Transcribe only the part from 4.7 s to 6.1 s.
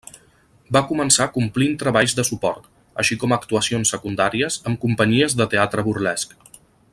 amb companyies de teatre